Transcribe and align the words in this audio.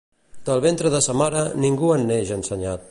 Del 0.47 0.63
ventre 0.63 0.91
de 0.95 1.03
sa 1.09 1.15
mare, 1.21 1.45
ningú 1.67 1.95
en 1.99 2.09
neix 2.15 2.35
ensenyat. 2.41 2.79